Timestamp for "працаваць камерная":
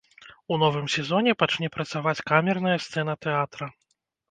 1.77-2.75